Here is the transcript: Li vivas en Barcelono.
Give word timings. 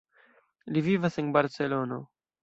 Li 0.77 0.81
vivas 0.87 1.19
en 1.23 1.29
Barcelono. 1.35 2.01